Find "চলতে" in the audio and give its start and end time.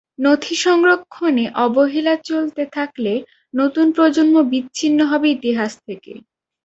2.23-2.63